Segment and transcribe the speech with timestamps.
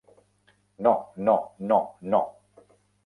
[0.87, 2.21] No, no, no, no!